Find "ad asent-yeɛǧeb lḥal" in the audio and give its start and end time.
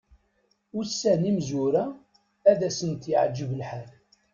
2.51-3.89